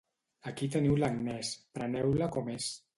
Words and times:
Aquí 0.51 0.69
teniu 0.77 0.97
l'Agnès, 1.03 1.55
preneu-la 1.79 2.35
com 2.39 2.55
és. 2.59 2.77